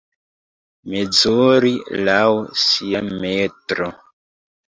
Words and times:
Mezuri 0.93 1.71
laŭ 2.07 2.23
sia 2.63 3.01
metro. 3.11 3.93